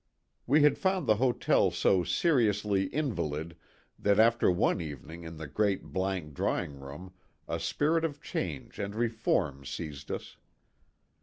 [0.47, 3.55] We had found the hotel so seriously "invalid,"
[3.99, 7.13] that after one evening in the great blank draw ing room
[7.47, 10.37] a spirit of change and reform seized us.